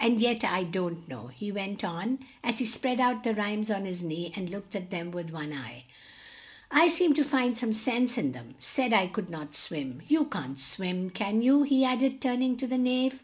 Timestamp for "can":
11.10-11.42